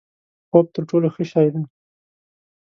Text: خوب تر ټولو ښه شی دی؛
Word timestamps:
خوب 0.49 0.65
تر 0.75 0.83
ټولو 0.89 1.07
ښه 1.15 1.23
شی 1.31 1.47
دی؛ 1.53 1.63